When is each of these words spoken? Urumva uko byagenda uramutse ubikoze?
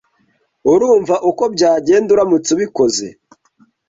Urumva 0.71 1.15
uko 1.29 1.43
byagenda 1.55 2.09
uramutse 2.15 2.49
ubikoze? 2.55 3.07